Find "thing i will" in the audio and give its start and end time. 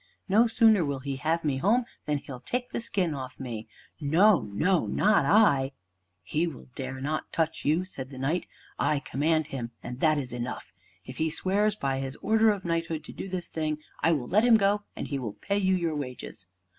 13.47-14.27